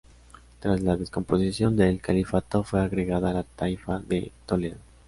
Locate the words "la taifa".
3.35-3.99